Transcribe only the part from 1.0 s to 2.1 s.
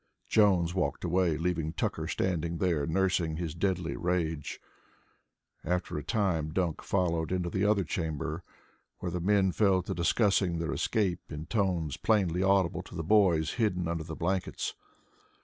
away, leaving Tucker